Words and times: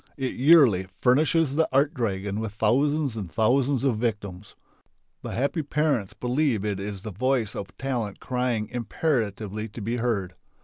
It 0.17 0.33
yearly 0.33 0.87
furnishes 0.99 1.53
the 1.53 1.69
art 1.71 1.93
dragon 1.93 2.39
with 2.39 2.53
thousands 2.53 3.15
and 3.15 3.31
thousands 3.31 3.83
of 3.83 3.99
victims. 3.99 4.55
The 5.21 5.33
happy 5.33 5.61
parents 5.61 6.13
believe 6.13 6.65
it 6.65 6.79
is 6.79 7.03
the 7.03 7.11
voice 7.11 7.55
of 7.55 7.77
talent 7.77 8.19
crying 8.19 8.67
imperatively 8.69 9.69
to 9.69 9.79
be 9.79 9.97
heard. 9.97 10.33